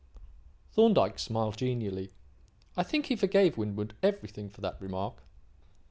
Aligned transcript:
Thorndyke 0.71 1.19
smiled 1.19 1.57
genially. 1.57 2.09
I 2.75 2.81
think 2.81 3.05
he 3.05 3.15
forgave 3.15 3.55
Winwood 3.55 3.93
everything 4.01 4.49
for 4.49 4.59
that 4.61 4.81
remark. 4.81 5.21